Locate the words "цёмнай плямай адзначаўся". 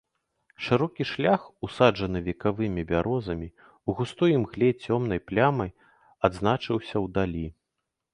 4.87-6.95